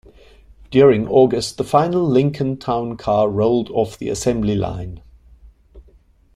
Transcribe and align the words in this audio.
During 0.71 1.07
August, 1.07 1.57
the 1.59 1.63
final 1.63 2.03
Lincoln 2.03 2.57
Town 2.57 2.97
Car 2.97 3.29
rolled 3.29 3.69
off 3.69 3.99
the 3.99 4.09
assembly 4.09 4.55
line. 4.55 5.03